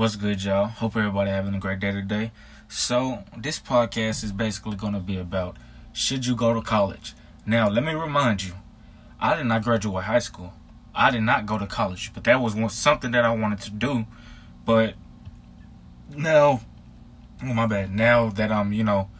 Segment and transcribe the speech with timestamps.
[0.00, 0.64] What's good, y'all?
[0.64, 2.32] Hope everybody having a great day today.
[2.68, 5.58] So, this podcast is basically going to be about
[5.92, 7.12] should you go to college?
[7.44, 8.54] Now, let me remind you,
[9.20, 10.54] I did not graduate high school.
[10.94, 13.70] I did not go to college, but that was one, something that I wanted to
[13.72, 14.06] do.
[14.64, 14.94] But
[16.16, 16.62] now,
[17.42, 17.94] oh my bad.
[17.94, 19.10] Now that I'm, you know,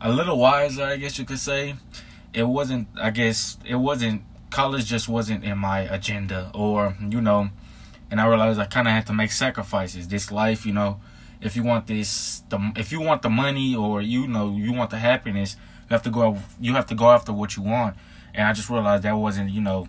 [0.00, 1.76] a little wiser, I guess you could say,
[2.32, 2.88] it wasn't.
[3.00, 4.22] I guess it wasn't.
[4.50, 7.50] College just wasn't in my agenda, or you know
[8.14, 10.06] and I realized I kind of had to make sacrifices.
[10.06, 11.00] This life, you know,
[11.40, 14.90] if you want this, the if you want the money or you know you want
[14.90, 15.56] the happiness,
[15.90, 16.38] you have to go.
[16.60, 17.96] You have to go after what you want.
[18.32, 19.88] And I just realized that wasn't, you know,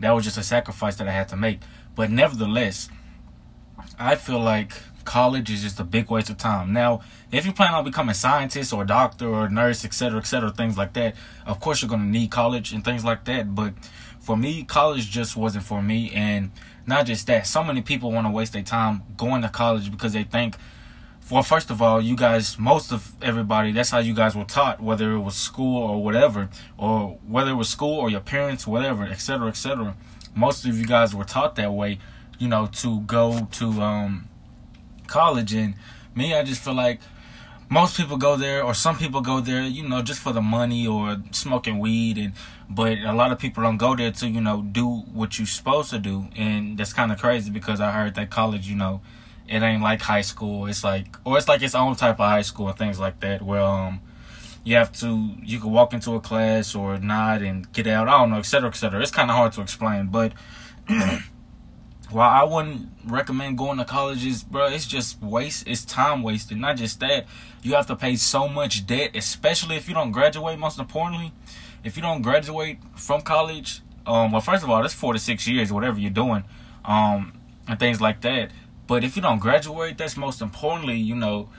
[0.00, 1.60] that was just a sacrifice that I had to make.
[1.94, 2.88] But nevertheless,
[3.98, 4.72] I feel like
[5.04, 6.72] college is just a big waste of time.
[6.72, 10.20] Now, if you plan on becoming a scientist or a doctor or a nurse, etc.,
[10.20, 13.54] etc., things like that, of course you're gonna need college and things like that.
[13.54, 13.74] But
[14.20, 16.50] for me, college just wasn't for me, and
[16.88, 20.14] not just that, so many people want to waste their time going to college because
[20.14, 20.56] they think,
[21.30, 24.80] well, first of all, you guys, most of everybody, that's how you guys were taught,
[24.80, 26.48] whether it was school or whatever,
[26.78, 29.94] or whether it was school or your parents, whatever, etc., etc.
[30.34, 31.98] Most of you guys were taught that way,
[32.38, 34.28] you know, to go to um,
[35.06, 35.52] college.
[35.52, 35.74] And
[36.14, 37.00] me, I just feel like
[37.70, 40.86] most people go there or some people go there you know just for the money
[40.86, 42.32] or smoking weed and
[42.70, 45.90] but a lot of people don't go there to you know do what you're supposed
[45.90, 46.26] to do.
[46.36, 49.00] And that's kind of crazy because i heard that college you know
[49.48, 50.66] it ain't like high school.
[50.66, 53.42] It's like or it's like its own type of high school and things like that
[53.42, 54.00] where um
[54.64, 58.08] you have to you can walk into a class or not and get out.
[58.08, 60.32] I don't know etc etc it's kind of hard to explain but
[62.10, 65.66] while I wouldn't recommend going to colleges, bro, it's just waste.
[65.66, 66.58] It's time wasted.
[66.58, 67.26] Not just that,
[67.62, 70.58] you have to pay so much debt, especially if you don't graduate.
[70.58, 71.32] Most importantly,
[71.84, 75.46] if you don't graduate from college, um, well, first of all, that's four to six
[75.46, 76.44] years, whatever you're doing,
[76.84, 77.34] um,
[77.66, 78.50] and things like that.
[78.86, 81.50] But if you don't graduate, that's most importantly, you know,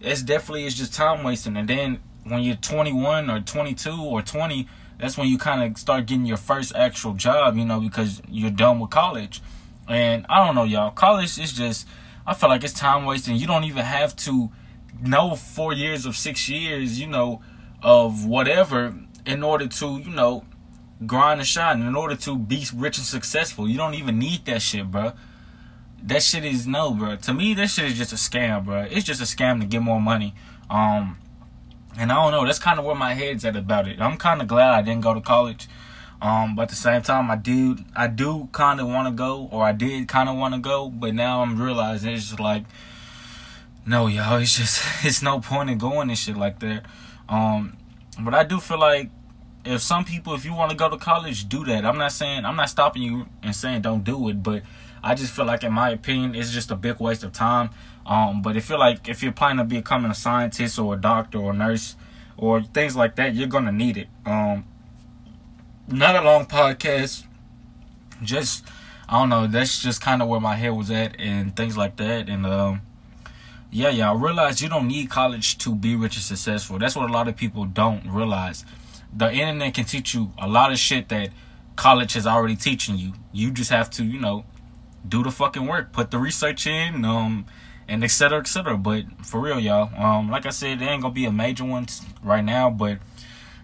[0.00, 1.56] it's definitely it's just time wasting.
[1.56, 6.06] And then when you're 21 or 22 or 20, that's when you kind of start
[6.06, 9.40] getting your first actual job, you know, because you're done with college.
[9.88, 10.90] And I don't know, y'all.
[10.90, 11.86] College is just,
[12.26, 13.36] I feel like it's time wasting.
[13.36, 14.50] You don't even have to
[15.00, 17.42] know four years of six years, you know,
[17.82, 20.44] of whatever in order to, you know,
[21.04, 21.82] grind and shine.
[21.82, 25.12] In order to be rich and successful, you don't even need that shit, bro.
[26.02, 27.16] That shit is no, bro.
[27.16, 28.86] To me, that shit is just a scam, bro.
[28.90, 30.34] It's just a scam to get more money.
[30.70, 31.18] Um,
[31.98, 32.44] and I don't know.
[32.44, 34.00] That's kind of where my head's at about it.
[34.00, 35.68] I'm kind of glad I didn't go to college.
[36.20, 39.48] Um, but at the same time, I do, I do kind of want to go,
[39.52, 42.64] or I did kind of want to go, but now I'm realizing it's just like,
[43.86, 46.84] no, y'all, it's just, it's no point in going and shit like that.
[47.28, 47.76] Um,
[48.18, 49.10] but I do feel like
[49.64, 51.84] if some people, if you want to go to college, do that.
[51.84, 54.62] I'm not saying, I'm not stopping you and saying don't do it, but
[55.02, 57.70] I just feel like, in my opinion, it's just a big waste of time.
[58.06, 61.38] Um, but if you're like, if you're planning to becoming a scientist or a doctor
[61.38, 61.96] or a nurse
[62.36, 64.08] or things like that, you're gonna need it.
[64.24, 64.64] Um,
[65.88, 67.24] not a long podcast.
[68.22, 68.66] Just
[69.08, 69.46] I don't know.
[69.46, 72.28] That's just kind of where my head was at and things like that.
[72.28, 72.82] And um,
[73.70, 76.78] yeah, y'all realize you don't need college to be rich and successful.
[76.78, 78.64] That's what a lot of people don't realize.
[79.14, 81.30] The internet can teach you a lot of shit that
[81.76, 83.12] college is already teaching you.
[83.32, 84.44] You just have to, you know,
[85.06, 87.46] do the fucking work, put the research in, um,
[87.86, 88.76] and et cetera, et cetera.
[88.76, 91.86] But for real, y'all, um, like I said, there ain't gonna be a major one
[92.22, 92.98] right now, but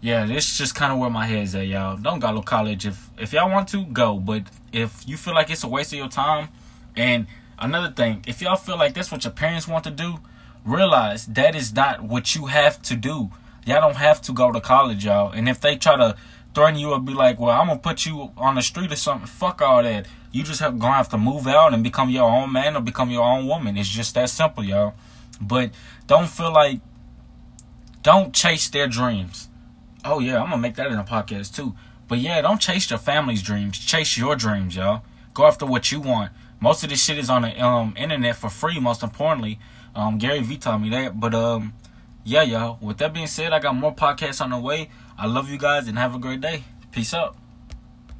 [0.00, 1.96] yeah, this is just kind of where my head's at, y'all.
[1.96, 5.50] Don't go to college if if y'all want to go, but if you feel like
[5.50, 6.48] it's a waste of your time,
[6.96, 7.26] and
[7.58, 10.20] another thing, if y'all feel like that's what your parents want to do,
[10.64, 13.30] realize that is not what you have to do.
[13.66, 15.32] Y'all don't have to go to college, y'all.
[15.32, 16.16] And if they try to
[16.54, 19.26] threaten you or be like, "Well, I'm gonna put you on the street or something,"
[19.26, 20.06] fuck all that.
[20.30, 23.10] You just have gonna have to move out and become your own man or become
[23.10, 23.76] your own woman.
[23.76, 24.94] It's just that simple, y'all.
[25.40, 25.72] But
[26.06, 26.80] don't feel like
[28.02, 29.48] don't chase their dreams
[30.04, 31.74] Oh yeah, I'm gonna make that in a podcast too.
[32.06, 33.78] But yeah, don't chase your family's dreams.
[33.78, 35.02] Chase your dreams, y'all.
[35.34, 36.32] Go after what you want.
[36.60, 38.80] Most of this shit is on the um, internet for free.
[38.80, 39.58] Most importantly,
[39.94, 41.20] um, Gary Vee told me that.
[41.20, 41.74] But um,
[42.24, 42.78] yeah, y'all.
[42.80, 44.90] With that being said, I got more podcasts on the way.
[45.18, 46.64] I love you guys and have a great day.
[46.90, 47.36] Peace out.